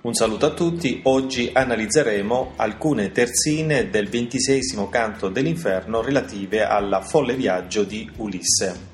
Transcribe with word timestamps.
Un 0.00 0.14
saluto 0.14 0.46
a 0.46 0.50
tutti, 0.50 1.00
oggi 1.02 1.50
analizzeremo 1.52 2.52
alcune 2.54 3.10
terzine 3.10 3.90
del 3.90 4.08
ventisesimo 4.08 4.88
canto 4.88 5.28
dell'inferno 5.28 6.02
relative 6.02 6.64
al 6.64 7.00
folle 7.02 7.34
viaggio 7.34 7.82
di 7.82 8.08
Ulisse. 8.18 8.86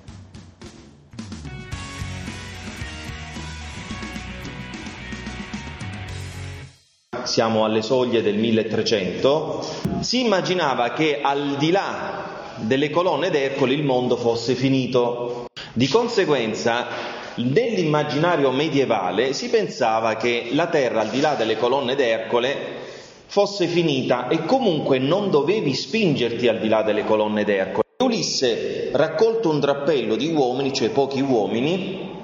Siamo 7.25 7.67
alle 7.67 7.83
soglie 7.83 8.23
del 8.23 8.39
1300, 8.39 10.01
si 10.01 10.25
immaginava 10.25 10.95
che 10.95 11.21
al 11.21 11.57
di 11.59 11.71
là 11.71 12.55
delle 12.61 12.89
colonne 12.89 13.29
d'Ercole 13.29 13.75
il 13.75 13.85
mondo 13.85 14.17
fosse 14.17 14.55
finito. 14.55 15.45
Di 15.75 15.87
conseguenza 15.87 17.14
Nell'immaginario 17.37 18.53
medievale 18.53 19.33
si 19.33 19.49
pensava 19.49 20.15
che 20.15 20.51
la 20.53 20.69
terra, 20.69 21.01
al 21.01 21.09
di 21.09 21.21
là 21.21 21.35
delle 21.35 21.57
colonne 21.57 21.97
d'Ercole, 21.97 22.55
fosse 23.27 23.67
finita 23.67 24.29
e 24.29 24.45
comunque 24.45 25.01
non 25.01 25.31
dovevi 25.31 25.75
spingerti 25.75 26.47
al 26.47 26.61
di 26.61 26.69
là 26.69 26.83
delle 26.83 27.05
colonne 27.05 27.43
d'Ercole. 27.43 27.83
Ulisse, 28.05 28.91
raccolto 28.93 29.51
un 29.51 29.59
drappello 29.59 30.15
di 30.15 30.33
uomini, 30.33 30.73
cioè 30.73 30.91
pochi 30.91 31.21
uomini, 31.21 32.23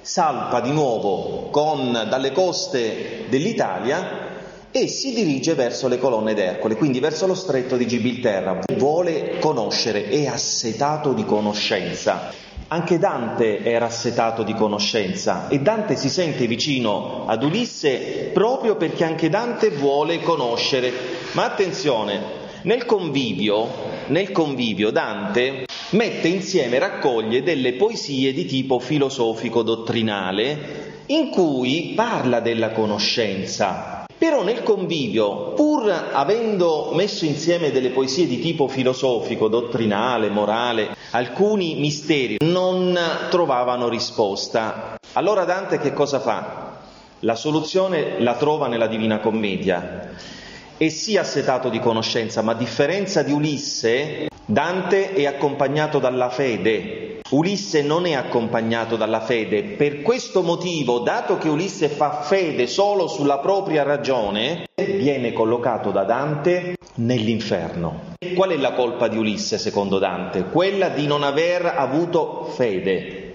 salpa 0.00 0.60
di 0.60 0.70
nuovo 0.70 1.48
con, 1.50 2.06
dalle 2.08 2.30
coste 2.30 3.24
dell'Italia 3.28 4.31
e 4.72 4.88
si 4.88 5.12
dirige 5.12 5.54
verso 5.54 5.86
le 5.86 5.98
colonne 5.98 6.32
d'Ercole, 6.32 6.76
quindi 6.76 6.98
verso 6.98 7.26
lo 7.26 7.34
stretto 7.34 7.76
di 7.76 7.86
Gibilterra. 7.86 8.60
Vuole 8.76 9.36
conoscere, 9.38 10.08
è 10.08 10.26
assetato 10.26 11.12
di 11.12 11.26
conoscenza. 11.26 12.30
Anche 12.68 12.98
Dante 12.98 13.62
era 13.62 13.84
assetato 13.84 14.42
di 14.42 14.54
conoscenza 14.54 15.48
e 15.48 15.58
Dante 15.58 15.94
si 15.94 16.08
sente 16.08 16.46
vicino 16.46 17.26
ad 17.26 17.42
Ulisse 17.42 18.30
proprio 18.32 18.76
perché 18.76 19.04
anche 19.04 19.28
Dante 19.28 19.68
vuole 19.68 20.20
conoscere. 20.20 20.90
Ma 21.32 21.44
attenzione, 21.44 22.18
nel 22.62 22.86
convivio, 22.86 23.68
nel 24.06 24.32
convivio 24.32 24.90
Dante 24.90 25.66
mette 25.90 26.28
insieme, 26.28 26.78
raccoglie 26.78 27.42
delle 27.42 27.74
poesie 27.74 28.32
di 28.32 28.46
tipo 28.46 28.78
filosofico-dottrinale 28.78 30.92
in 31.06 31.28
cui 31.28 31.92
parla 31.94 32.40
della 32.40 32.70
conoscenza, 32.70 34.01
però 34.22 34.44
nel 34.44 34.62
convivio, 34.62 35.50
pur 35.54 35.90
avendo 35.90 36.92
messo 36.94 37.24
insieme 37.24 37.72
delle 37.72 37.90
poesie 37.90 38.28
di 38.28 38.38
tipo 38.38 38.68
filosofico, 38.68 39.48
dottrinale, 39.48 40.28
morale, 40.28 40.94
alcuni 41.10 41.74
misteri 41.74 42.36
non 42.38 42.96
trovavano 43.30 43.88
risposta. 43.88 44.96
Allora 45.14 45.42
Dante 45.42 45.80
che 45.80 45.92
cosa 45.92 46.20
fa? 46.20 46.78
La 47.18 47.34
soluzione 47.34 48.20
la 48.20 48.36
trova 48.36 48.68
nella 48.68 48.86
Divina 48.86 49.18
Commedia 49.18 50.12
e 50.76 50.88
sia 50.88 51.22
assetato 51.22 51.68
di 51.68 51.80
conoscenza, 51.80 52.42
ma 52.42 52.52
a 52.52 52.54
differenza 52.54 53.24
di 53.24 53.32
Ulisse, 53.32 54.28
Dante 54.44 55.14
è 55.14 55.26
accompagnato 55.26 55.98
dalla 55.98 56.30
fede. 56.30 57.11
Ulisse 57.32 57.80
non 57.80 58.04
è 58.04 58.12
accompagnato 58.12 58.96
dalla 58.96 59.20
fede. 59.20 59.62
Per 59.62 60.02
questo 60.02 60.42
motivo, 60.42 60.98
dato 60.98 61.38
che 61.38 61.48
Ulisse 61.48 61.88
fa 61.88 62.20
fede 62.20 62.66
solo 62.66 63.08
sulla 63.08 63.38
propria 63.38 63.82
ragione, 63.82 64.66
viene 64.74 65.32
collocato 65.32 65.90
da 65.90 66.04
Dante 66.04 66.76
nell'inferno. 66.96 68.14
Qual 68.34 68.50
è 68.50 68.56
la 68.58 68.74
colpa 68.74 69.08
di 69.08 69.16
Ulisse 69.16 69.56
secondo 69.56 69.98
Dante? 69.98 70.44
Quella 70.44 70.90
di 70.90 71.06
non 71.06 71.22
aver 71.22 71.64
avuto 71.64 72.44
fede. 72.54 73.34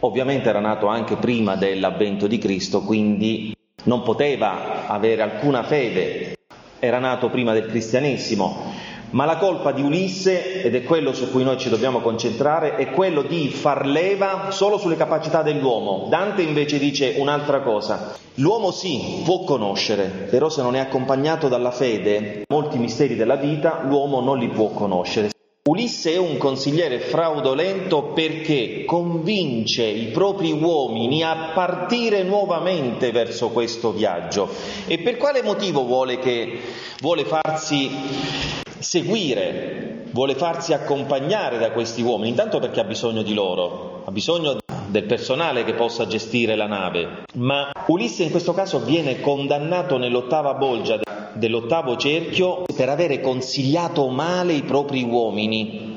Ovviamente 0.00 0.48
era 0.48 0.60
nato 0.60 0.86
anche 0.86 1.16
prima 1.16 1.56
dell'avvento 1.56 2.28
di 2.28 2.38
Cristo, 2.38 2.82
quindi 2.82 3.56
non 3.84 4.02
poteva 4.02 4.86
avere 4.86 5.22
alcuna 5.22 5.64
fede 5.64 6.34
era 6.78 6.98
nato 6.98 7.30
prima 7.30 7.52
del 7.52 7.66
cristianesimo, 7.66 8.72
ma 9.10 9.24
la 9.24 9.36
colpa 9.36 9.72
di 9.72 9.82
Ulisse, 9.82 10.62
ed 10.62 10.74
è 10.74 10.82
quello 10.82 11.12
su 11.12 11.30
cui 11.30 11.44
noi 11.44 11.58
ci 11.58 11.68
dobbiamo 11.68 12.00
concentrare, 12.00 12.76
è 12.76 12.90
quello 12.90 13.22
di 13.22 13.48
far 13.48 13.86
leva 13.86 14.50
solo 14.50 14.78
sulle 14.78 14.96
capacità 14.96 15.42
dell'uomo. 15.42 16.06
Dante 16.08 16.42
invece 16.42 16.78
dice 16.78 17.14
un'altra 17.18 17.60
cosa. 17.60 18.14
L'uomo 18.34 18.70
sì, 18.70 19.22
può 19.24 19.44
conoscere, 19.44 20.04
però 20.30 20.48
se 20.48 20.62
non 20.62 20.76
è 20.76 20.80
accompagnato 20.80 21.48
dalla 21.48 21.70
fede, 21.70 22.42
molti 22.48 22.78
misteri 22.78 23.16
della 23.16 23.36
vita, 23.36 23.82
l'uomo 23.86 24.20
non 24.20 24.38
li 24.38 24.48
può 24.48 24.68
conoscere. 24.68 25.30
Ulisse 25.68 26.12
è 26.12 26.16
un 26.16 26.36
consigliere 26.36 27.00
fraudolento 27.00 28.12
perché 28.14 28.84
convince 28.84 29.82
i 29.82 30.06
propri 30.06 30.52
uomini 30.52 31.24
a 31.24 31.50
partire 31.54 32.22
nuovamente 32.22 33.10
verso 33.10 33.48
questo 33.48 33.90
viaggio. 33.90 34.48
E 34.86 34.98
per 34.98 35.16
quale 35.16 35.42
motivo 35.42 35.84
vuole, 35.84 36.20
che, 36.20 36.60
vuole 37.00 37.24
farsi 37.24 38.64
seguire, 38.78 40.04
vuole 40.10 40.34
farsi 40.34 40.72
accompagnare 40.72 41.58
da 41.58 41.70
questi 41.70 42.02
uomini? 42.02 42.30
Intanto 42.30 42.58
perché 42.58 42.80
ha 42.80 42.84
bisogno 42.84 43.22
di 43.22 43.34
loro, 43.34 44.02
ha 44.04 44.10
bisogno 44.10 44.58
del 44.88 45.04
personale 45.04 45.64
che 45.64 45.74
possa 45.74 46.06
gestire 46.06 46.56
la 46.56 46.66
nave. 46.66 47.24
Ma 47.34 47.70
Ulisse 47.86 48.22
in 48.22 48.30
questo 48.30 48.54
caso 48.54 48.80
viene 48.80 49.20
condannato 49.20 49.98
nell'ottava 49.98 50.54
bolgia 50.54 51.00
dell'ottavo 51.34 51.96
cerchio 51.96 52.64
per 52.74 52.88
avere 52.88 53.20
consigliato 53.20 54.08
male 54.08 54.54
i 54.54 54.62
propri 54.62 55.02
uomini. 55.02 55.94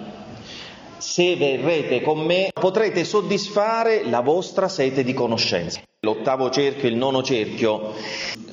Se 0.97 1.35
verrete 1.37 2.01
con 2.01 2.19
me 2.19 2.49
potrete 2.53 3.05
soddisfare 3.05 4.03
la 4.09 4.19
vostra 4.19 4.67
sete 4.67 5.03
di 5.03 5.13
conoscenza. 5.13 5.79
L'ottavo 6.01 6.49
cerchio 6.49 6.87
e 6.87 6.91
il 6.91 6.97
nono 6.97 7.23
cerchio 7.23 7.93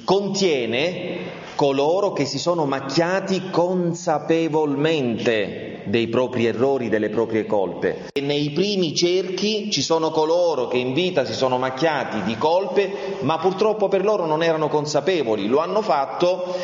contiene 0.07 1.19
coloro 1.57 2.13
che 2.13 2.27
si 2.27 2.39
sono 2.39 2.65
macchiati 2.65 3.51
consapevolmente 3.51 5.81
dei 5.87 6.07
propri 6.07 6.47
errori, 6.47 6.89
delle 6.89 7.09
proprie 7.09 7.45
colpe. 7.45 8.11
E 8.13 8.21
nei 8.21 8.51
primi 8.51 8.95
cerchi 8.95 9.69
ci 9.71 9.83
sono 9.83 10.11
coloro 10.11 10.69
che 10.69 10.79
in 10.79 10.93
vita 10.93 11.25
si 11.25 11.33
sono 11.33 11.59
macchiati 11.59 12.23
di 12.23 12.39
colpe, 12.39 13.17
ma 13.23 13.39
purtroppo 13.39 13.89
per 13.89 14.05
loro 14.05 14.27
non 14.27 14.45
erano 14.45 14.69
consapevoli, 14.69 15.49
lo 15.49 15.59
hanno 15.59 15.83
fatto 15.83 16.55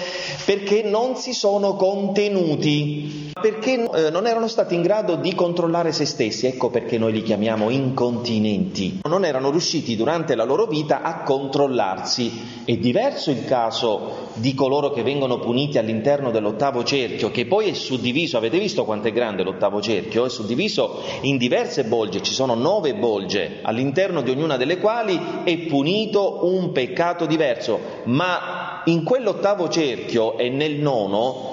perché 0.44 0.82
non 0.82 1.16
si 1.16 1.32
sono 1.32 1.74
contenuti, 1.74 3.21
perché 3.40 3.90
eh, 3.90 4.10
non 4.10 4.26
erano 4.26 4.48
stati 4.48 4.74
in 4.74 4.82
grado 4.82 5.16
di 5.16 5.34
controllare 5.34 5.92
se 5.92 6.04
stessi, 6.04 6.46
ecco 6.46 6.70
perché 6.70 6.98
noi 6.98 7.12
li 7.12 7.22
chiamiamo 7.22 7.70
incontinenti. 7.70 9.00
Non 9.08 9.24
erano 9.24 9.50
riusciti 9.50 9.96
durante 9.96 10.34
la 10.34 10.44
loro 10.44 10.66
vita 10.66 11.02
a 11.02 11.22
controllarsi. 11.22 12.60
È 12.64 12.76
diverso 12.76 13.30
il 13.30 13.44
caso 13.44 14.30
di 14.34 14.54
coloro 14.54 14.90
che 14.90 15.02
vengono 15.02 15.38
puniti 15.38 15.78
all'interno 15.78 16.30
dell'ottavo 16.30 16.84
cerchio, 16.84 17.30
che 17.30 17.46
poi 17.46 17.70
è 17.70 17.74
suddiviso, 17.74 18.36
avete 18.36 18.58
visto 18.58 18.84
quanto 18.84 19.08
è 19.08 19.12
grande 19.12 19.42
l'ottavo 19.42 19.80
cerchio? 19.80 20.24
È 20.24 20.28
suddiviso 20.28 21.00
in 21.22 21.36
diverse 21.36 21.84
bolge, 21.84 22.22
ci 22.22 22.32
sono 22.32 22.54
nove 22.54 22.94
bolge, 22.94 23.58
all'interno 23.62 24.22
di 24.22 24.30
ognuna 24.30 24.56
delle 24.56 24.78
quali 24.78 25.18
è 25.44 25.56
punito 25.58 26.46
un 26.46 26.72
peccato 26.72 27.26
diverso, 27.26 27.78
ma 28.04 28.82
in 28.84 29.02
quell'ottavo 29.04 29.68
cerchio 29.68 30.38
e 30.38 30.48
nel 30.48 30.74
nono 30.74 31.51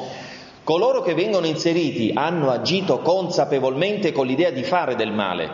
coloro 0.70 1.02
che 1.02 1.16
vengono 1.16 1.48
inseriti 1.48 2.12
hanno 2.14 2.52
agito 2.52 3.00
consapevolmente 3.00 4.12
con 4.12 4.28
l'idea 4.28 4.52
di 4.52 4.62
fare 4.62 4.96
del 4.96 5.12
male. 5.12 5.50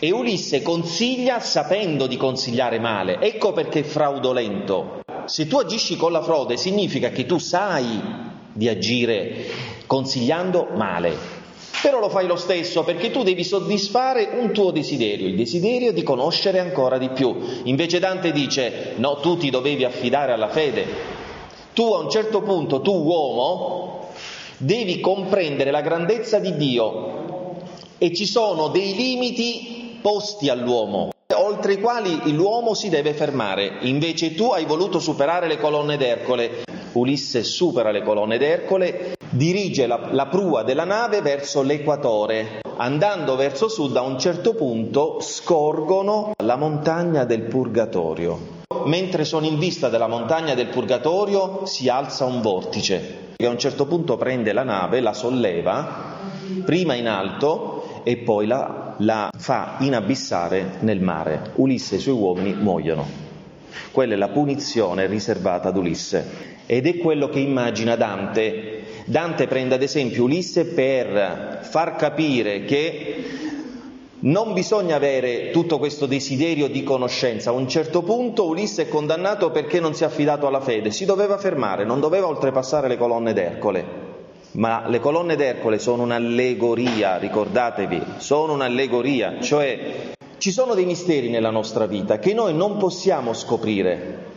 E 0.00 0.10
Ulisse 0.10 0.62
consiglia 0.62 1.38
sapendo 1.38 2.08
di 2.08 2.16
consigliare 2.16 2.80
male, 2.80 3.20
ecco 3.20 3.52
perché 3.52 3.78
è 3.78 3.82
fraudolento. 3.84 5.02
Se 5.26 5.46
tu 5.46 5.58
agisci 5.58 5.94
con 5.94 6.10
la 6.10 6.22
frode 6.22 6.56
significa 6.56 7.10
che 7.10 7.24
tu 7.24 7.38
sai 7.38 8.00
di 8.52 8.68
agire 8.68 9.46
consigliando 9.86 10.70
male, 10.74 11.16
però 11.80 12.00
lo 12.00 12.08
fai 12.08 12.26
lo 12.26 12.34
stesso 12.34 12.82
perché 12.82 13.12
tu 13.12 13.22
devi 13.22 13.44
soddisfare 13.44 14.30
un 14.40 14.50
tuo 14.50 14.72
desiderio, 14.72 15.28
il 15.28 15.36
desiderio 15.36 15.92
di 15.92 16.02
conoscere 16.02 16.58
ancora 16.58 16.98
di 16.98 17.10
più. 17.10 17.32
Invece 17.62 18.00
Dante 18.00 18.32
dice 18.32 18.94
no, 18.96 19.20
tu 19.20 19.36
ti 19.36 19.50
dovevi 19.50 19.84
affidare 19.84 20.32
alla 20.32 20.48
fede. 20.48 21.13
Tu 21.74 21.82
a 21.92 21.98
un 21.98 22.08
certo 22.08 22.40
punto, 22.40 22.80
tu 22.80 22.92
uomo, 22.92 24.08
devi 24.56 25.00
comprendere 25.00 25.72
la 25.72 25.80
grandezza 25.80 26.38
di 26.38 26.56
Dio 26.56 27.56
e 27.98 28.14
ci 28.14 28.26
sono 28.26 28.68
dei 28.68 28.94
limiti 28.94 29.98
posti 30.00 30.48
all'uomo 30.48 31.10
oltre 31.36 31.72
i 31.72 31.80
quali 31.80 32.32
l'uomo 32.32 32.74
si 32.74 32.88
deve 32.88 33.12
fermare. 33.12 33.78
Invece 33.80 34.34
tu 34.34 34.50
hai 34.50 34.64
voluto 34.64 35.00
superare 35.00 35.48
le 35.48 35.58
colonne 35.58 35.96
d'Ercole. 35.96 36.62
Ulisse 36.92 37.42
supera 37.42 37.90
le 37.90 38.02
colonne 38.02 38.38
d'Ercole, 38.38 39.16
dirige 39.30 39.86
la, 39.86 40.08
la 40.12 40.26
prua 40.26 40.62
della 40.62 40.84
nave 40.84 41.22
verso 41.22 41.62
l'equatore. 41.62 42.60
Andando 42.76 43.34
verso 43.36 43.68
sud, 43.68 43.96
a 43.96 44.02
un 44.02 44.18
certo 44.18 44.54
punto 44.54 45.18
scorgono 45.20 46.34
la 46.44 46.56
montagna 46.56 47.24
del 47.24 47.42
Purgatorio. 47.42 48.53
Mentre 48.86 49.24
sono 49.24 49.46
in 49.46 49.58
vista 49.58 49.88
della 49.88 50.08
montagna 50.08 50.54
del 50.54 50.68
Purgatorio 50.68 51.64
si 51.64 51.88
alza 51.88 52.24
un 52.24 52.40
vortice 52.42 53.32
che 53.36 53.46
a 53.46 53.50
un 53.50 53.58
certo 53.58 53.86
punto 53.86 54.16
prende 54.16 54.52
la 54.52 54.62
nave, 54.62 55.00
la 55.00 55.12
solleva, 55.12 56.18
prima 56.64 56.94
in 56.94 57.08
alto 57.08 58.02
e 58.04 58.18
poi 58.18 58.46
la, 58.46 58.94
la 58.98 59.30
fa 59.36 59.76
inabissare 59.80 60.76
nel 60.80 61.00
mare. 61.00 61.52
Ulisse 61.56 61.94
e 61.94 61.98
i 61.98 62.00
suoi 62.00 62.14
uomini 62.14 62.54
muoiono. 62.54 63.06
Quella 63.90 64.14
è 64.14 64.16
la 64.16 64.28
punizione 64.28 65.06
riservata 65.06 65.68
ad 65.68 65.76
Ulisse. 65.76 66.52
Ed 66.66 66.86
è 66.86 66.98
quello 66.98 67.28
che 67.28 67.40
immagina 67.40 67.96
Dante. 67.96 68.82
Dante 69.06 69.46
prende 69.46 69.74
ad 69.74 69.82
esempio 69.82 70.24
Ulisse 70.24 70.66
per 70.66 71.60
far 71.62 71.96
capire 71.96 72.64
che 72.64 73.24
non 74.24 74.52
bisogna 74.54 74.96
avere 74.96 75.50
tutto 75.50 75.78
questo 75.78 76.06
desiderio 76.06 76.68
di 76.68 76.82
conoscenza. 76.82 77.50
A 77.50 77.54
un 77.54 77.68
certo 77.68 78.02
punto 78.02 78.46
Ulisse 78.46 78.82
è 78.82 78.88
condannato 78.88 79.50
perché 79.50 79.80
non 79.80 79.94
si 79.94 80.02
è 80.02 80.06
affidato 80.06 80.46
alla 80.46 80.60
fede, 80.60 80.90
si 80.90 81.04
doveva 81.04 81.36
fermare, 81.36 81.84
non 81.84 82.00
doveva 82.00 82.26
oltrepassare 82.26 82.88
le 82.88 82.96
colonne 82.96 83.32
d'Ercole. 83.32 84.12
Ma 84.52 84.84
le 84.88 85.00
colonne 85.00 85.36
d'Ercole 85.36 85.78
sono 85.78 86.04
un'allegoria, 86.04 87.18
ricordatevi, 87.18 88.02
sono 88.18 88.52
un'allegoria, 88.52 89.40
cioè 89.40 90.12
ci 90.38 90.52
sono 90.52 90.74
dei 90.74 90.84
misteri 90.84 91.28
nella 91.28 91.50
nostra 91.50 91.86
vita 91.86 92.18
che 92.18 92.34
noi 92.34 92.54
non 92.54 92.76
possiamo 92.76 93.34
scoprire, 93.34 94.32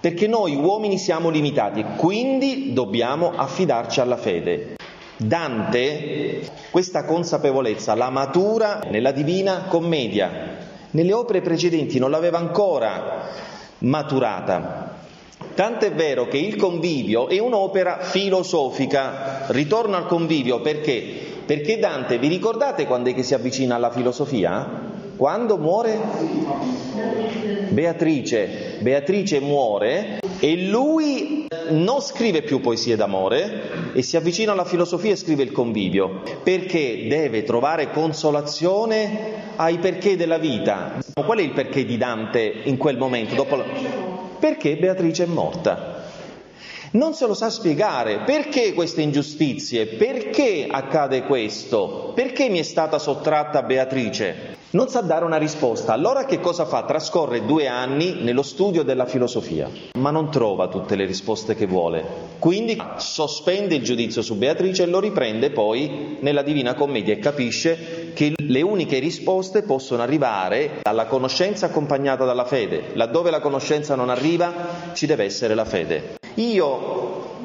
perché 0.00 0.28
noi 0.28 0.54
uomini 0.54 0.98
siamo 0.98 1.30
limitati, 1.30 1.84
quindi 1.96 2.72
dobbiamo 2.72 3.32
affidarci 3.34 4.00
alla 4.00 4.16
fede. 4.16 4.76
Dante 5.22 6.48
questa 6.70 7.04
consapevolezza 7.04 7.94
la 7.94 8.08
matura 8.08 8.80
nella 8.88 9.12
Divina 9.12 9.64
Commedia, 9.68 10.30
nelle 10.92 11.12
opere 11.12 11.42
precedenti 11.42 11.98
non 11.98 12.10
l'aveva 12.10 12.38
ancora 12.38 13.28
maturata. 13.80 14.94
Tant'è 15.54 15.92
vero 15.92 16.26
che 16.26 16.38
il 16.38 16.56
convivio 16.56 17.28
è 17.28 17.38
un'opera 17.38 17.98
filosofica. 18.00 19.44
Ritorno 19.48 19.96
al 19.96 20.06
convivio 20.06 20.62
perché? 20.62 21.02
Perché 21.44 21.78
Dante, 21.78 22.18
vi 22.18 22.28
ricordate 22.28 22.86
quando 22.86 23.10
è 23.10 23.14
che 23.14 23.22
si 23.22 23.34
avvicina 23.34 23.74
alla 23.74 23.90
filosofia? 23.90 24.88
Quando 25.16 25.58
muore? 25.58 25.98
Beatrice. 27.68 28.78
Beatrice 28.80 29.38
muore 29.40 30.19
e 30.40 30.66
lui 30.66 31.46
non 31.68 32.00
scrive 32.00 32.42
più 32.42 32.60
poesie 32.60 32.96
d'amore 32.96 33.92
e 33.92 34.02
si 34.02 34.16
avvicina 34.16 34.52
alla 34.52 34.64
filosofia 34.64 35.12
e 35.12 35.16
scrive 35.16 35.42
il 35.42 35.52
convivio, 35.52 36.22
perché 36.42 37.06
deve 37.06 37.44
trovare 37.44 37.90
consolazione 37.90 39.52
ai 39.56 39.78
perché 39.78 40.16
della 40.16 40.38
vita. 40.38 40.98
Qual 41.14 41.38
è 41.38 41.42
il 41.42 41.52
perché 41.52 41.84
di 41.84 41.98
Dante 41.98 42.62
in 42.64 42.78
quel 42.78 42.96
momento? 42.96 43.34
Dopo... 43.34 43.62
Perché 44.38 44.76
Beatrice 44.76 45.24
è 45.24 45.26
morta. 45.26 45.98
Non 46.92 47.12
se 47.14 47.26
lo 47.26 47.34
sa 47.34 47.50
spiegare 47.50 48.22
perché 48.24 48.72
queste 48.72 49.02
ingiustizie, 49.02 49.86
perché 49.86 50.66
accade 50.68 51.22
questo, 51.22 52.12
perché 52.14 52.48
mi 52.48 52.58
è 52.58 52.64
stata 52.64 52.98
sottratta 52.98 53.62
Beatrice. 53.62 54.56
Non 54.72 54.88
sa 54.88 55.00
dare 55.00 55.24
una 55.24 55.36
risposta. 55.36 55.92
Allora 55.92 56.24
che 56.26 56.38
cosa 56.38 56.64
fa? 56.64 56.84
Trascorre 56.84 57.44
due 57.44 57.66
anni 57.66 58.22
nello 58.22 58.42
studio 58.42 58.84
della 58.84 59.04
filosofia, 59.04 59.68
ma 59.98 60.12
non 60.12 60.30
trova 60.30 60.68
tutte 60.68 60.94
le 60.94 61.06
risposte 61.06 61.56
che 61.56 61.66
vuole. 61.66 62.04
Quindi 62.38 62.80
sospende 62.98 63.74
il 63.74 63.82
giudizio 63.82 64.22
su 64.22 64.36
Beatrice 64.36 64.84
e 64.84 64.86
lo 64.86 65.00
riprende 65.00 65.50
poi 65.50 66.18
nella 66.20 66.42
Divina 66.42 66.74
Commedia 66.74 67.12
e 67.12 67.18
capisce 67.18 68.12
che 68.14 68.32
le 68.36 68.62
uniche 68.62 69.00
risposte 69.00 69.62
possono 69.62 70.02
arrivare 70.02 70.78
dalla 70.82 71.06
conoscenza 71.06 71.66
accompagnata 71.66 72.24
dalla 72.24 72.44
fede. 72.44 72.90
Laddove 72.92 73.32
la 73.32 73.40
conoscenza 73.40 73.96
non 73.96 74.08
arriva, 74.08 74.52
ci 74.92 75.06
deve 75.06 75.24
essere 75.24 75.56
la 75.56 75.64
fede. 75.64 76.18
Io 76.34 77.38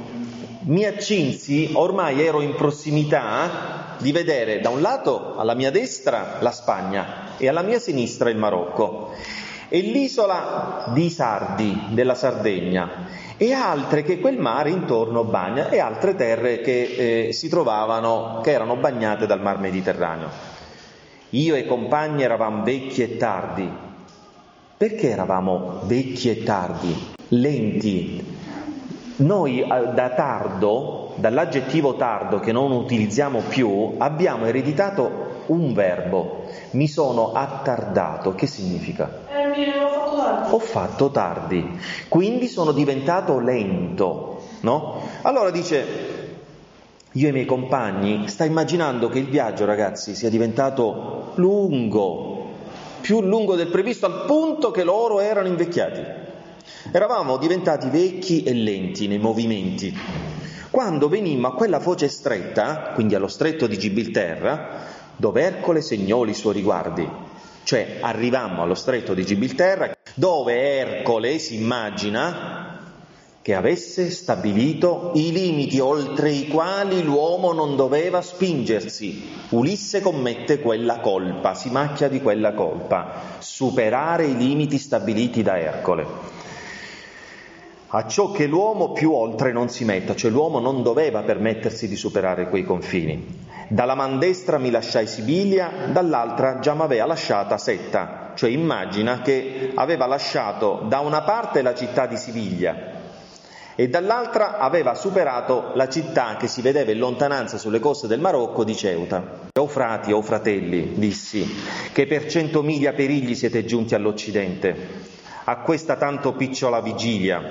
mi 0.65 0.85
accinsi, 0.85 1.71
ormai 1.73 2.23
ero 2.23 2.41
in 2.41 2.53
prossimità 2.53 3.84
di 3.97 4.11
vedere 4.11 4.59
da 4.59 4.69
un 4.69 4.81
lato 4.81 5.35
alla 5.37 5.53
mia 5.53 5.71
destra 5.71 6.37
la 6.39 6.51
Spagna 6.51 7.37
e 7.37 7.47
alla 7.47 7.61
mia 7.61 7.79
sinistra 7.79 8.29
il 8.29 8.37
Marocco 8.37 9.11
e 9.69 9.79
l'isola 9.79 10.91
di 10.93 11.09
Sardi 11.09 11.87
della 11.89 12.15
Sardegna 12.15 13.23
e 13.37 13.51
altre 13.51 14.03
che 14.03 14.19
quel 14.19 14.37
mare 14.37 14.69
intorno 14.69 15.23
bagna 15.23 15.69
e 15.69 15.79
altre 15.79 16.15
terre 16.15 16.61
che 16.61 17.27
eh, 17.27 17.33
si 17.33 17.49
trovavano, 17.49 18.39
che 18.41 18.51
erano 18.51 18.77
bagnate 18.77 19.25
dal 19.25 19.41
mar 19.41 19.59
Mediterraneo. 19.59 20.29
Io 21.31 21.55
e 21.55 21.59
i 21.59 21.65
compagni 21.65 22.23
eravamo 22.23 22.63
vecchi 22.63 23.01
e 23.01 23.17
tardi. 23.17 23.69
Perché 24.77 25.09
eravamo 25.09 25.81
vecchi 25.83 26.29
e 26.29 26.43
tardi? 26.43 27.13
Lenti. 27.29 28.23
Noi 29.17 29.61
eh, 29.61 29.67
da 29.93 30.09
tardo 30.11 30.94
dall'aggettivo 31.15 31.95
tardo 31.95 32.39
che 32.39 32.51
non 32.51 32.71
utilizziamo 32.71 33.41
più, 33.47 33.95
abbiamo 33.97 34.45
ereditato 34.45 35.43
un 35.47 35.73
verbo. 35.73 36.45
Mi 36.71 36.87
sono 36.87 37.33
attardato. 37.33 38.35
Che 38.35 38.47
significa? 38.47 39.21
Eh, 39.29 39.79
ho 39.79 39.89
fatto 39.89 40.15
tardi. 40.17 40.53
Ho 40.53 40.59
fatto 40.59 41.11
tardi. 41.11 41.79
Quindi 42.07 42.47
sono 42.47 42.71
diventato 42.71 43.39
lento, 43.39 44.41
no? 44.61 45.01
Allora 45.21 45.51
dice 45.51 46.13
io 47.11 47.27
e 47.27 47.29
i 47.29 47.33
miei 47.33 47.45
compagni, 47.45 48.27
sta 48.27 48.43
immaginando 48.43 49.07
che 49.07 49.19
il 49.19 49.29
viaggio, 49.29 49.63
ragazzi, 49.63 50.15
sia 50.15 50.29
diventato 50.29 51.31
lungo, 51.35 52.47
più 52.99 53.21
lungo 53.21 53.55
del 53.55 53.67
previsto, 53.67 54.05
al 54.05 54.25
punto 54.25 54.71
che 54.71 54.83
loro 54.83 55.21
erano 55.21 55.47
invecchiati. 55.47 56.01
Eravamo 56.91 57.37
diventati 57.37 57.87
vecchi 57.89 58.43
e 58.43 58.53
lenti 58.53 59.07
nei 59.07 59.17
movimenti. 59.17 59.97
Quando 60.75 61.07
venimmo 61.07 61.47
a 61.47 61.53
quella 61.53 61.79
foce 61.79 62.09
stretta, 62.09 62.91
quindi 62.95 63.15
allo 63.15 63.29
stretto 63.29 63.65
di 63.65 63.79
Gibilterra, 63.79 64.83
dove 65.15 65.41
Ercole 65.41 65.81
segnò 65.81 66.25
i 66.25 66.33
suoi 66.33 66.53
riguardi, 66.53 67.09
cioè 67.63 67.99
arrivammo 68.01 68.61
allo 68.61 68.75
stretto 68.75 69.13
di 69.13 69.25
Gibilterra, 69.25 69.95
dove 70.15 70.53
Ercole 70.53 71.39
si 71.39 71.55
immagina 71.55 72.77
che 73.41 73.53
avesse 73.55 74.11
stabilito 74.11 75.11
i 75.13 75.31
limiti 75.31 75.79
oltre 75.79 76.31
i 76.31 76.49
quali 76.49 77.03
l'uomo 77.03 77.53
non 77.53 77.77
doveva 77.77 78.21
spingersi. 78.21 79.29
Ulisse 79.51 80.01
commette 80.01 80.59
quella 80.59 80.99
colpa, 80.99 81.53
si 81.53 81.69
macchia 81.69 82.09
di 82.09 82.21
quella 82.21 82.53
colpa, 82.53 83.37
superare 83.39 84.25
i 84.25 84.35
limiti 84.35 84.77
stabiliti 84.77 85.41
da 85.41 85.57
Ercole 85.57 86.34
a 87.95 88.07
ciò 88.07 88.29
che 88.31 88.45
l'uomo 88.45 88.91
più 88.91 89.13
oltre 89.13 89.53
non 89.53 89.69
si 89.69 89.85
metta, 89.85 90.15
cioè 90.15 90.29
l'uomo 90.29 90.59
non 90.59 90.83
doveva 90.83 91.21
permettersi 91.21 91.87
di 91.87 91.95
superare 91.95 92.49
quei 92.49 92.65
confini. 92.65 93.43
Dalla 93.69 93.95
man 93.95 94.19
destra 94.19 94.57
mi 94.57 94.69
lasciai 94.69 95.07
Sibilia, 95.07 95.71
dall'altra 95.93 96.59
già 96.59 96.73
m'aveva 96.73 97.05
lasciata 97.05 97.57
Setta, 97.57 98.33
cioè 98.35 98.49
immagina 98.49 99.21
che 99.21 99.71
aveva 99.73 100.07
lasciato 100.07 100.83
da 100.89 100.99
una 100.99 101.21
parte 101.21 101.61
la 101.61 101.73
città 101.73 102.05
di 102.05 102.17
Siviglia 102.17 102.75
e 103.75 103.87
dall'altra 103.87 104.57
aveva 104.57 104.93
superato 104.93 105.71
la 105.75 105.87
città 105.87 106.35
che 106.37 106.47
si 106.47 106.61
vedeva 106.61 106.91
in 106.91 106.97
lontananza 106.97 107.57
sulle 107.57 107.79
coste 107.79 108.07
del 108.07 108.19
Marocco 108.19 108.65
di 108.65 108.75
Ceuta. 108.75 109.43
O 109.57 109.67
frati, 109.67 110.11
o 110.11 110.21
fratelli, 110.21 110.95
dissi, 110.95 111.49
che 111.93 112.05
per 112.07 112.27
cento 112.27 112.61
miglia 112.61 112.91
perigli 112.91 113.35
siete 113.35 113.63
giunti 113.63 113.95
all'Occidente, 113.95 115.13
a 115.45 115.57
questa 115.57 115.95
tanto 115.95 116.33
picciola 116.33 116.81
vigilia, 116.81 117.41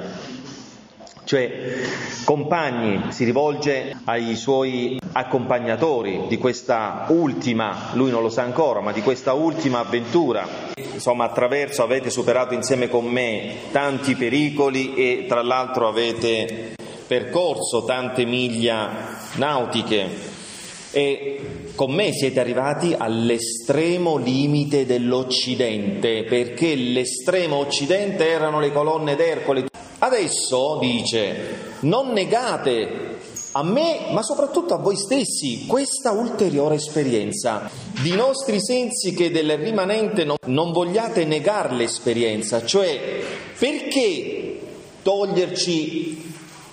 cioè 1.24 1.80
compagni, 2.24 3.12
si 3.12 3.24
rivolge 3.24 3.96
ai 4.04 4.36
suoi 4.36 4.98
accompagnatori 5.12 6.26
di 6.28 6.36
questa 6.36 7.06
ultima, 7.08 7.90
lui 7.94 8.10
non 8.10 8.20
lo 8.20 8.28
sa 8.28 8.42
ancora, 8.42 8.80
ma 8.80 8.92
di 8.92 9.00
questa 9.00 9.32
ultima 9.32 9.78
avventura. 9.78 10.46
Insomma, 10.76 11.24
attraverso 11.24 11.82
avete 11.82 12.10
superato 12.10 12.52
insieme 12.52 12.88
con 12.88 13.06
me 13.06 13.54
tanti 13.72 14.14
pericoli 14.16 14.94
e 14.94 15.24
tra 15.26 15.42
l'altro 15.42 15.88
avete 15.88 16.74
percorso 17.06 17.84
tante 17.84 18.24
miglia 18.24 18.90
nautiche 19.36 20.32
e 20.90 21.33
con 21.75 21.93
me 21.93 22.12
siete 22.12 22.40
arrivati 22.40 22.95
all'estremo 22.97 24.16
limite 24.16 24.87
dell'Occidente, 24.87 26.25
perché 26.25 26.75
l'estremo 26.75 27.57
Occidente 27.57 28.28
erano 28.28 28.61
le 28.61 28.73
colonne 28.73 29.16
d'Ercole. 29.16 29.66
Adesso, 29.99 30.78
dice, 30.81 31.76
non 31.81 32.12
negate 32.12 33.12
a 33.52 33.62
me, 33.62 34.07
ma 34.11 34.23
soprattutto 34.23 34.75
a 34.75 34.78
voi 34.78 34.97
stessi, 34.97 35.64
questa 35.66 36.12
ulteriore 36.12 36.76
esperienza. 36.76 37.71
Di 38.02 38.12
nostri 38.14 38.61
sensi 38.61 39.14
che 39.14 39.31
del 39.31 39.57
rimanente 39.57 40.25
non, 40.25 40.37
non 40.47 40.73
vogliate 40.73 41.25
negare 41.25 41.75
l'esperienza, 41.75 42.64
cioè 42.64 43.23
perché 43.59 44.61
toglierci 45.02 46.24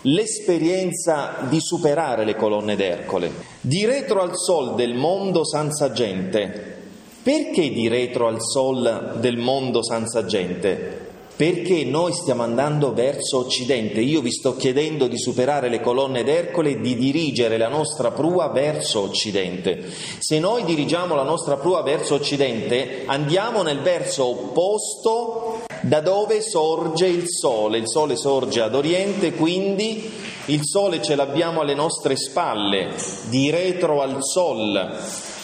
l'esperienza 0.03 1.45
di 1.49 1.59
superare 1.59 2.25
le 2.25 2.35
colonne 2.35 2.75
d'Ercole, 2.75 3.31
di 3.61 3.85
retro 3.85 4.21
al 4.21 4.37
sol 4.37 4.75
del 4.75 4.95
mondo 4.95 5.45
senza 5.45 5.91
gente. 5.91 6.79
Perché 7.23 7.69
di 7.69 7.87
retro 7.87 8.27
al 8.27 8.41
sol 8.41 9.17
del 9.19 9.37
mondo 9.37 9.83
senza 9.83 10.25
gente? 10.25 11.09
perché 11.41 11.85
noi 11.85 12.13
stiamo 12.13 12.43
andando 12.43 12.93
verso 12.93 13.39
Occidente. 13.39 13.99
Io 13.99 14.21
vi 14.21 14.29
sto 14.29 14.55
chiedendo 14.55 15.07
di 15.07 15.17
superare 15.17 15.69
le 15.69 15.81
colonne 15.81 16.23
d'Ercole 16.23 16.69
e 16.69 16.79
di 16.79 16.95
dirigere 16.95 17.57
la 17.57 17.67
nostra 17.67 18.11
prua 18.11 18.49
verso 18.49 18.99
Occidente. 18.99 19.83
Se 20.19 20.37
noi 20.37 20.63
dirigiamo 20.65 21.15
la 21.15 21.23
nostra 21.23 21.57
prua 21.57 21.81
verso 21.81 22.13
Occidente, 22.13 23.05
andiamo 23.07 23.63
nel 23.63 23.79
verso 23.79 24.25
opposto 24.25 25.60
da 25.81 25.99
dove 25.99 26.41
sorge 26.41 27.07
il 27.07 27.25
sole. 27.27 27.77
Il 27.77 27.87
sole 27.87 28.15
sorge 28.15 28.61
ad 28.61 28.75
oriente, 28.75 29.33
quindi 29.33 30.09
il 30.45 30.61
sole 30.63 31.01
ce 31.01 31.15
l'abbiamo 31.15 31.61
alle 31.61 31.75
nostre 31.75 32.15
spalle, 32.15 32.89
di 33.29 33.49
retro 33.49 34.01
al 34.01 34.17
sol 34.19 34.99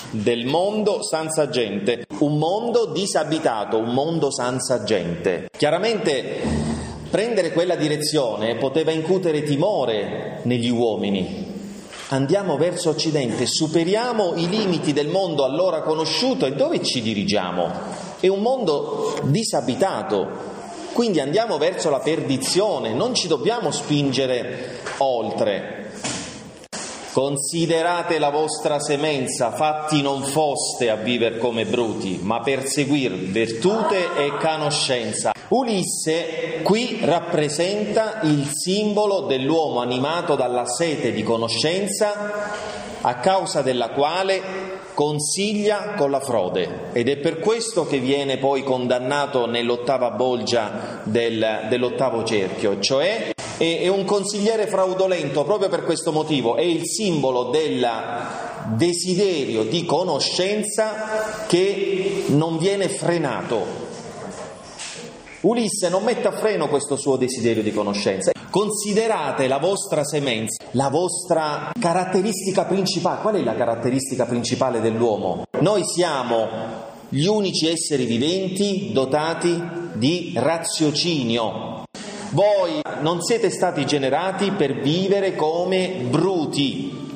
del 0.10 0.46
mondo 0.46 1.04
senza 1.04 1.50
gente, 1.50 2.06
un 2.20 2.38
mondo 2.38 2.86
disabitato, 2.86 3.78
un 3.78 3.94
mondo 3.94 4.32
senza 4.32 4.84
gente. 4.84 5.50
Chiaramente 5.56 6.40
prendere 7.10 7.52
quella 7.52 7.76
direzione 7.76 8.56
poteva 8.56 8.92
incutere 8.92 9.44
timore 9.44 10.40
negli 10.44 10.70
uomini. 10.70 11.56
Andiamo 12.10 12.56
verso 12.56 12.90
Occidente, 12.90 13.46
superiamo 13.46 14.34
i 14.36 14.48
limiti 14.48 14.94
del 14.94 15.10
mondo 15.10 15.44
allora 15.44 15.82
conosciuto 15.82 16.46
e 16.46 16.54
dove 16.54 16.82
ci 16.82 17.02
dirigiamo? 17.02 18.07
È 18.20 18.28
un 18.28 18.42
mondo 18.42 19.20
disabitato, 19.26 20.28
quindi 20.94 21.20
andiamo 21.20 21.60
verso 21.60 21.92
la 21.92 22.00
perdizione, 22.00 22.92
non 22.92 23.14
ci 23.14 23.28
dobbiamo 23.28 23.70
spingere 23.70 24.80
oltre. 24.98 25.92
Considerate 27.14 28.18
la 28.18 28.30
vostra 28.30 28.80
semenza, 28.80 29.52
fatti 29.52 30.02
non 30.02 30.24
foste 30.24 30.90
a 30.90 30.96
vivere 30.96 31.38
come 31.38 31.66
bruti, 31.66 32.20
ma 32.22 32.42
perseguir 32.42 33.12
virtute 33.14 34.16
e 34.18 34.32
conoscenza. 34.40 35.32
Ulisse 35.50 36.62
qui 36.64 37.00
rappresenta 37.04 38.22
il 38.24 38.50
simbolo 38.52 39.22
dell'uomo 39.22 39.80
animato 39.80 40.36
dalla 40.36 40.66
sete 40.66 41.12
di 41.12 41.22
conoscenza, 41.22 42.34
a 43.02 43.16
causa 43.16 43.62
della 43.62 43.90
quale 43.90 44.67
consiglia 44.98 45.94
con 45.96 46.10
la 46.10 46.20
frode 46.20 46.90
ed 46.92 47.08
è 47.08 47.18
per 47.18 47.38
questo 47.38 47.86
che 47.86 48.00
viene 48.00 48.40
poi 48.40 48.64
condannato 48.64 49.46
nell'ottava 49.46 50.10
bolgia 50.10 51.02
del, 51.04 51.68
dell'ottavo 51.70 52.24
cerchio, 52.24 52.80
cioè 52.80 53.30
è 53.58 53.88
un 53.90 54.06
consigliere 54.06 54.66
fraudolento 54.66 55.44
proprio 55.44 55.70
per 55.70 55.84
questo 55.84 56.12
motivo, 56.12 56.56
è 56.56 56.64
il 56.64 56.88
simbolo 56.88 57.52
del 57.52 57.88
desiderio 58.76 59.66
di 59.66 59.86
conoscenza 59.86 61.46
che 61.46 62.24
non 62.30 62.58
viene 62.58 62.90
frenato. 62.90 63.66
Ulisse 65.42 65.90
non 65.90 66.06
mette 66.06 66.28
a 66.28 66.32
freno 66.32 66.68
questo 66.70 66.96
suo 66.96 67.18
desiderio 67.18 67.62
di 67.62 67.72
conoscenza. 67.72 68.32
Considerate 68.50 69.48
la 69.48 69.60
vostra 69.60 70.04
semenza, 70.04 70.64
la 70.72 70.90
vostra 70.90 71.72
caratteristica 71.80 72.66
principale. 72.66 73.22
Qual 73.22 73.36
è 73.36 73.44
la 73.44 73.56
caratteristica 73.56 74.26
principale 74.26 74.80
dell'uomo? 74.80 75.46
Noi 75.60 75.84
siamo 75.86 76.48
gli 77.10 77.26
unici 77.26 77.68
esseri 77.68 78.06
viventi 78.06 78.92
dotati 78.92 79.62
di 79.94 80.34
raziocinio, 80.36 81.86
voi 82.32 82.82
non 83.00 83.22
siete 83.22 83.50
stati 83.50 83.86
generati 83.86 84.52
per 84.52 84.82
vivere 84.82 85.34
come 85.36 86.08
bruti, 86.10 87.10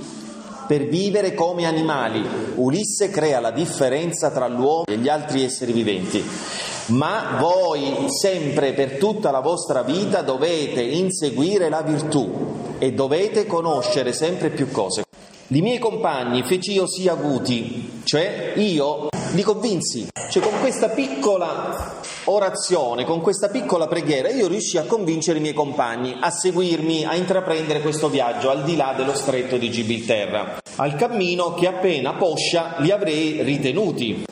per 0.66 0.88
vivere 0.88 1.34
come 1.34 1.66
animali. 1.66 2.26
Ulisse 2.56 3.10
crea 3.10 3.42
la 3.42 3.52
differenza 3.52 4.32
tra 4.32 4.48
l'uomo 4.48 4.86
e 4.86 4.98
gli 4.98 5.10
altri 5.10 5.44
esseri 5.44 5.74
viventi. 5.74 6.24
Ma 6.88 7.38
voi 7.40 8.08
sempre 8.10 8.74
per 8.74 8.98
tutta 8.98 9.32
la 9.32 9.40
vostra 9.40 9.82
vita 9.84 10.22
dovete 10.22 10.82
inseguire 10.82 11.70
la 11.70 11.82
virtù 11.82 12.76
e 12.80 12.92
dovete 12.94 13.46
conoscere 13.46 14.14
sempre 14.14 14.50
più 14.50 14.72
cose. 14.72 15.04
I 15.48 15.62
miei 15.62 15.80
compagni 15.80 16.44
feci 16.44 16.72
io 16.72 16.88
sia 16.88 17.12
avuti, 17.12 18.02
cioè 18.06 18.54
io 18.56 19.10
li 19.34 19.42
convinsi, 19.44 20.08
cioè 20.30 20.42
con 20.42 20.60
questa 20.62 20.90
piccola 20.90 22.00
orazione, 22.26 23.04
con 23.04 23.22
questa 23.22 23.50
piccola 23.50 23.88
preghiera, 23.88 24.30
io 24.30 24.48
riuscii 24.48 24.80
a 24.80 24.86
convincere 24.86 25.40
i 25.40 25.42
miei 25.42 25.54
compagni 25.54 26.16
a 26.20 26.32
seguirmi, 26.32 27.06
a 27.06 27.16
intraprendere 27.16 27.82
questo 27.82 28.10
viaggio 28.10 28.50
al 28.50 28.64
di 28.64 28.76
là 28.76 28.94
dello 28.96 29.14
stretto 29.14 29.58
di 29.58 29.70
Gibilterra, 29.70 30.62
al 30.78 30.96
cammino 30.96 31.54
che 31.54 31.68
appena 31.68 32.14
poscia 32.14 32.76
li 32.80 32.92
avrei 32.92 33.44
ritenuti. 33.44 34.24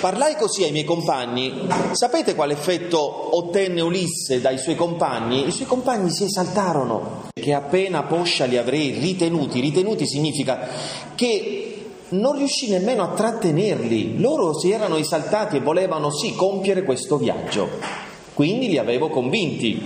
Parlai 0.00 0.36
così 0.36 0.62
ai 0.62 0.70
miei 0.70 0.84
compagni. 0.84 1.66
Sapete 1.90 2.36
quale 2.36 2.52
effetto 2.52 3.36
ottenne 3.36 3.80
Ulisse 3.80 4.40
dai 4.40 4.56
suoi 4.56 4.76
compagni? 4.76 5.48
I 5.48 5.50
suoi 5.50 5.66
compagni 5.66 6.10
si 6.10 6.22
esaltarono, 6.22 7.30
che 7.34 7.52
appena 7.52 8.04
poscia 8.04 8.44
li 8.44 8.56
avrei 8.56 8.92
ritenuti. 9.00 9.58
Ritenuti 9.58 10.06
significa 10.06 10.68
che 11.16 11.86
non 12.10 12.36
riuscì 12.36 12.68
nemmeno 12.68 13.02
a 13.02 13.08
trattenerli, 13.08 14.20
loro 14.20 14.56
si 14.56 14.70
erano 14.70 14.96
esaltati 14.96 15.56
e 15.56 15.60
volevano 15.60 16.12
sì 16.12 16.32
compiere 16.36 16.84
questo 16.84 17.16
viaggio, 17.16 17.68
quindi 18.34 18.68
li 18.68 18.78
avevo 18.78 19.08
convinti. 19.08 19.82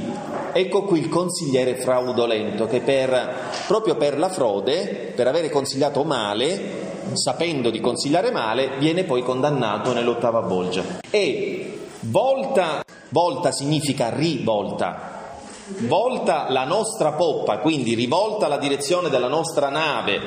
Ecco 0.53 0.83
qui 0.83 0.99
il 0.99 1.09
consigliere 1.09 1.77
fraudolento 1.77 2.67
che 2.67 2.81
per, 2.81 3.49
proprio 3.67 3.97
per 3.97 4.19
la 4.19 4.29
frode, 4.29 5.13
per 5.17 5.27
avere 5.27 5.49
consigliato 5.49 6.05
male, 6.05 6.82
sapendo 7.17 7.71
di 7.71 7.81
consigliare 7.81 8.31
male, 8.31 8.79
viene 8.79 9.05
poi 9.05 9.23
condannato 9.23 9.93
nell'ottava 9.93 10.43
bolgia. 10.43 11.01
E 11.11 11.79
volta, 12.01 12.85
volta 13.11 13.53
significa 13.53 14.11
rivolta, 14.11 15.37
volta 15.81 16.51
la 16.51 16.65
nostra 16.65 17.13
poppa, 17.13 17.59
quindi 17.59 17.95
rivolta 17.95 18.49
la 18.49 18.59
direzione 18.59 19.09
della 19.09 19.29
nostra 19.29 19.69
nave 19.69 20.21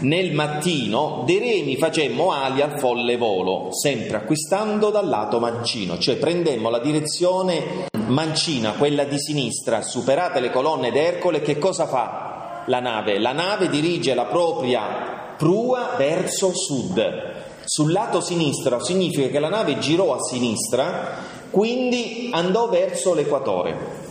nel 0.00 0.32
mattino, 0.32 1.22
de 1.26 1.38
remi 1.38 1.76
facemmo 1.76 2.30
ali 2.30 2.60
al 2.60 2.78
folle 2.78 3.16
volo, 3.16 3.68
sempre 3.72 4.18
acquistando 4.18 4.90
dal 4.90 5.08
lato 5.08 5.40
mancino, 5.40 5.98
cioè 5.98 6.16
prendemmo 6.16 6.70
la 6.70 6.78
direzione 6.78 7.86
mancina, 8.06 8.72
quella 8.72 9.04
di 9.04 9.18
sinistra, 9.18 9.82
superate 9.82 10.40
le 10.40 10.50
colonne 10.50 10.92
d'Ercole, 10.92 11.42
che 11.42 11.58
cosa 11.58 11.86
fa 11.86 12.62
la 12.66 12.80
nave? 12.80 13.18
La 13.18 13.32
nave 13.32 13.68
dirige 13.68 14.14
la 14.14 14.26
propria 14.26 15.27
prua 15.38 15.94
verso 15.96 16.52
sud. 16.52 17.36
Sul 17.64 17.92
lato 17.92 18.20
sinistro 18.20 18.82
significa 18.82 19.28
che 19.28 19.38
la 19.38 19.48
nave 19.48 19.78
girò 19.78 20.14
a 20.14 20.22
sinistra, 20.22 21.16
quindi 21.50 22.28
andò 22.32 22.68
verso 22.68 23.14
l'equatore. 23.14 24.06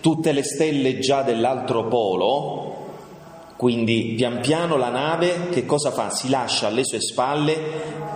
Tutte 0.00 0.32
le 0.32 0.42
stelle 0.42 0.98
già 0.98 1.22
dell'altro 1.22 1.86
polo, 1.86 2.84
quindi 3.56 4.14
pian 4.16 4.40
piano 4.40 4.76
la 4.76 4.90
nave 4.90 5.48
che 5.50 5.66
cosa 5.66 5.90
fa? 5.90 6.10
Si 6.10 6.28
lascia 6.28 6.68
alle 6.68 6.84
sue 6.84 7.00
spalle 7.00 7.56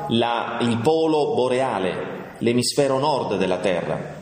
la, 0.08 0.58
il 0.62 0.78
polo 0.78 1.34
boreale, 1.34 2.34
l'emisfero 2.38 2.98
nord 2.98 3.36
della 3.36 3.58
Terra. 3.58 4.19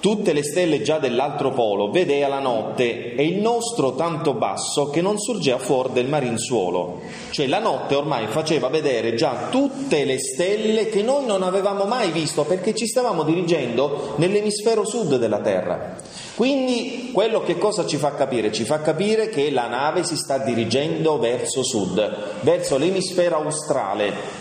Tutte 0.00 0.32
le 0.32 0.42
stelle 0.42 0.80
già 0.80 0.98
dell'altro 0.98 1.52
polo 1.52 1.90
vedea 1.90 2.26
la 2.26 2.38
notte 2.38 3.14
e 3.14 3.22
il 3.22 3.38
nostro 3.42 3.94
tanto 3.96 4.32
basso 4.32 4.88
che 4.88 5.02
non 5.02 5.18
sorgeva 5.18 5.58
fuori 5.58 5.92
del 5.92 6.08
marinzuolo. 6.08 7.00
Cioè 7.28 7.46
la 7.46 7.58
notte 7.58 7.96
ormai 7.96 8.26
faceva 8.28 8.68
vedere 8.68 9.14
già 9.14 9.48
tutte 9.50 10.06
le 10.06 10.18
stelle 10.18 10.88
che 10.88 11.02
noi 11.02 11.26
non 11.26 11.42
avevamo 11.42 11.84
mai 11.84 12.12
visto 12.12 12.44
perché 12.44 12.74
ci 12.74 12.86
stavamo 12.86 13.24
dirigendo 13.24 14.14
nell'emisfero 14.16 14.86
sud 14.86 15.18
della 15.18 15.40
Terra. 15.40 15.96
Quindi 16.34 17.10
quello 17.12 17.42
che 17.42 17.58
cosa 17.58 17.84
ci 17.84 17.98
fa 17.98 18.14
capire? 18.14 18.50
Ci 18.50 18.64
fa 18.64 18.80
capire 18.80 19.28
che 19.28 19.50
la 19.50 19.66
nave 19.66 20.04
si 20.04 20.16
sta 20.16 20.38
dirigendo 20.38 21.18
verso 21.18 21.62
sud, 21.62 22.40
verso 22.40 22.78
l'emisfero 22.78 23.36
australe. 23.36 24.39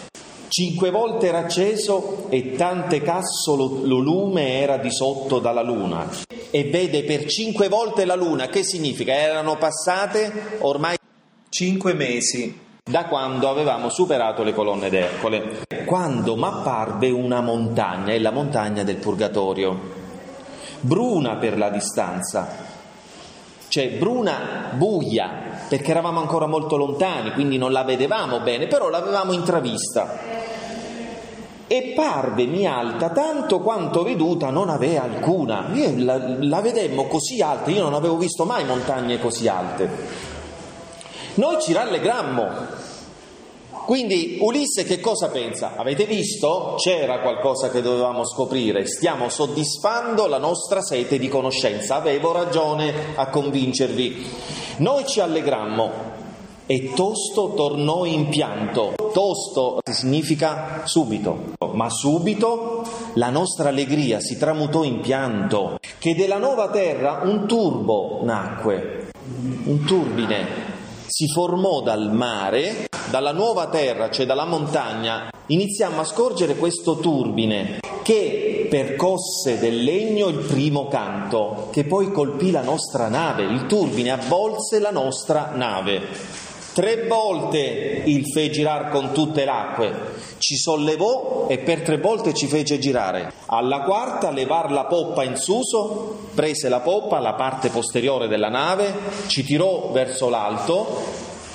Cinque 0.50 0.89
volte 0.89 1.27
era 1.27 1.38
acceso 1.38 2.25
e 2.29 2.56
tante 2.56 3.01
casso 3.01 3.56
lo, 3.56 3.79
lo 3.84 4.00
lume 4.00 4.60
era 4.60 4.77
di 4.77 4.91
sotto 4.91 5.39
dalla 5.39 5.62
luna. 5.62 6.10
E 6.50 6.63
vede 6.65 7.03
per 7.03 7.25
cinque 7.25 7.70
volte 7.70 8.03
la 8.03 8.15
luna, 8.15 8.48
che 8.48 8.63
significa? 8.63 9.13
Erano 9.13 9.58
passate 9.58 10.58
ormai 10.60 10.98
cinque 11.50 11.94
mesi 11.94 12.68
da 12.84 13.06
quando 13.06 13.48
avevamo 13.48 13.89
superato 13.89 14.41
le 14.41 14.53
colonne 14.53 14.89
d'Ercole. 14.89 15.68
Quando 15.86 16.36
m'apparve 16.36 17.12
una 17.12 17.41
montagna, 17.41 18.12
è 18.12 18.18
la 18.18 18.32
montagna 18.32 18.84
del 18.84 18.98
Purgatorio 18.98 19.98
bruna 20.82 21.36
per 21.36 21.58
la 21.58 21.70
distanza, 21.70 22.48
cioè 23.68 23.89
bruna 23.91 24.72
buia, 24.74 25.29
perché 25.68 25.91
eravamo 25.91 26.20
ancora 26.20 26.48
molto 26.48 26.77
lontani, 26.77 27.34
quindi 27.34 27.58
non 27.58 27.72
la 27.72 27.84
vedevamo 27.84 28.39
bene, 28.39 28.68
però 28.68 28.89
l'avevamo 28.89 29.34
intravista. 29.34 30.38
E 31.71 31.93
parvemi 31.95 32.65
alta 32.65 33.11
tanto 33.11 33.59
quanto 33.59 34.01
veduta 34.01 34.49
non 34.49 34.69
aveva 34.69 35.03
alcuna. 35.03 35.69
Io 35.73 35.93
la, 35.97 36.17
la 36.39 36.61
vedemmo 36.61 37.05
così 37.05 37.41
alta, 37.41 37.69
io 37.69 37.83
non 37.83 37.93
avevo 37.93 38.17
visto 38.17 38.43
mai 38.43 38.65
montagne 38.65 39.19
così 39.19 39.47
alte. 39.47 39.88
Noi 41.35 41.61
ci 41.61 41.71
rallegrammo 41.71 42.88
quindi 43.89 44.38
Ulisse 44.41 44.83
che 44.83 44.99
cosa 44.99 45.29
pensa? 45.29 45.73
Avete 45.75 46.05
visto? 46.05 46.75
C'era 46.77 47.21
qualcosa 47.21 47.71
che 47.71 47.81
dovevamo 47.81 48.23
scoprire, 48.23 48.85
stiamo 48.85 49.29
soddisfando 49.29 50.27
la 50.27 50.38
nostra 50.38 50.79
sete 50.83 51.17
di 51.17 51.27
conoscenza, 51.27 51.95
avevo 51.95 52.31
ragione 52.31 53.15
a 53.15 53.29
convincervi. 53.29 54.27
Noi 54.77 55.07
ci 55.07 55.21
allegrammo 55.21 56.08
e 56.71 56.93
tosto 56.93 57.53
tornò 57.55 58.05
in 58.05 58.29
pianto. 58.29 58.93
Tosto 59.11 59.79
significa 59.89 60.83
subito, 60.85 61.55
ma 61.73 61.89
subito 61.89 62.85
la 63.13 63.31
nostra 63.31 63.69
allegria 63.69 64.19
si 64.19 64.38
tramutò 64.38 64.83
in 64.83 64.99
pianto, 64.99 65.79
che 65.97 66.13
della 66.13 66.38
nuova 66.38 66.69
terra 66.69 67.21
un 67.23 67.47
turbo 67.47 68.19
nacque, 68.21 69.09
un 69.63 69.83
turbine 69.83 70.77
si 71.07 71.27
formò 71.27 71.81
dal 71.81 72.13
mare, 72.13 72.88
dalla 73.09 73.31
nuova 73.31 73.67
terra, 73.69 74.11
cioè 74.11 74.27
dalla 74.27 74.45
montagna, 74.45 75.31
iniziamo 75.47 76.01
a 76.01 76.05
scorgere 76.05 76.55
questo 76.55 76.97
turbine 76.97 77.79
che 78.03 78.67
percosse 78.69 79.57
del 79.57 79.83
legno 79.83 80.27
il 80.27 80.45
primo 80.45 80.88
canto, 80.88 81.69
che 81.71 81.83
poi 81.83 82.11
colpì 82.11 82.51
la 82.51 82.61
nostra 82.61 83.07
nave, 83.07 83.41
il 83.41 83.65
turbine 83.65 84.11
avvolse 84.11 84.79
la 84.79 84.91
nostra 84.91 85.53
nave. 85.55 86.47
Tre 86.79 87.07
volte 87.07 88.03
il 88.05 88.31
fe 88.31 88.50
girare 88.50 88.89
con 88.89 89.12
tutte 89.12 89.43
le 89.43 89.51
acque, 89.51 89.93
ci 90.38 90.55
sollevò 90.55 91.48
e 91.50 91.57
per 91.57 91.81
tre 91.81 91.98
volte 91.98 92.33
ci 92.33 92.48
fece 92.48 92.79
girare. 92.79 93.33
Alla 93.48 93.81
quarta 93.81 94.31
levar 94.31 94.71
la 94.71 94.86
poppa 94.86 95.25
in 95.25 95.36
suso, 95.36 96.19
prese 96.33 96.69
la 96.69 96.79
poppa, 96.79 97.19
la 97.19 97.33
parte 97.33 97.67
posteriore 97.67 98.29
della 98.29 98.48
nave, 98.48 98.93
ci 99.27 99.43
tirò 99.43 99.89
verso 99.91 100.29
l'alto, 100.29 101.03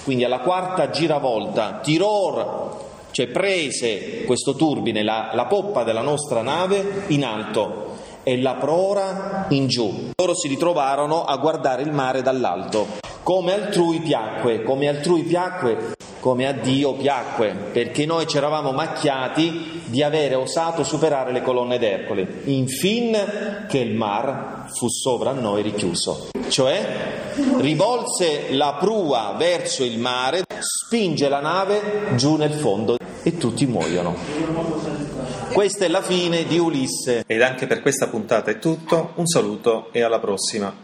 quindi 0.04 0.24
alla 0.24 0.40
quarta 0.40 0.90
giravolta 0.90 1.80
tirò, 1.82 2.78
cioè 3.10 3.26
prese 3.28 4.24
questo 4.26 4.54
turbine, 4.56 5.02
la, 5.02 5.30
la 5.32 5.46
poppa 5.46 5.84
della 5.84 6.02
nostra 6.02 6.42
nave 6.42 7.04
in 7.06 7.24
alto 7.24 7.93
e 8.24 8.40
la 8.40 8.54
prora 8.54 9.46
in 9.50 9.68
giù. 9.68 10.10
Loro 10.16 10.34
si 10.34 10.48
ritrovarono 10.48 11.24
a 11.24 11.36
guardare 11.36 11.82
il 11.82 11.92
mare 11.92 12.22
dall'alto 12.22 13.02
come 13.24 13.54
altrui 13.54 14.00
piacque, 14.00 14.62
come 14.62 14.86
altrui 14.86 15.22
piacque, 15.22 15.96
come 16.20 16.46
a 16.46 16.52
Dio 16.52 16.92
piacque, 16.92 17.54
perché 17.72 18.04
noi 18.04 18.26
ci 18.26 18.36
eravamo 18.36 18.70
macchiati 18.72 19.82
di 19.86 20.02
avere 20.02 20.34
osato 20.34 20.84
superare 20.84 21.32
le 21.32 21.40
colonne 21.40 21.78
d'Ercole, 21.78 22.42
infin 22.44 23.64
che 23.66 23.78
il 23.78 23.94
mar 23.94 24.66
fu 24.74 24.88
sopra 24.88 25.32
noi 25.32 25.62
richiuso. 25.62 26.28
Cioè 26.48 27.32
rivolse 27.58 28.52
la 28.52 28.76
prua 28.78 29.34
verso 29.38 29.84
il 29.84 29.98
mare, 29.98 30.44
spinge 30.58 31.28
la 31.30 31.40
nave 31.40 32.14
giù 32.16 32.36
nel 32.36 32.52
fondo 32.52 32.96
e 33.22 33.38
tutti 33.38 33.64
muoiono. 33.64 34.93
Questa 35.54 35.84
è 35.84 35.88
la 35.88 36.02
fine 36.02 36.46
di 36.46 36.58
Ulisse. 36.58 37.22
Ed 37.24 37.40
anche 37.40 37.68
per 37.68 37.80
questa 37.80 38.08
puntata 38.08 38.50
è 38.50 38.58
tutto, 38.58 39.12
un 39.14 39.26
saluto 39.28 39.92
e 39.92 40.02
alla 40.02 40.18
prossima. 40.18 40.83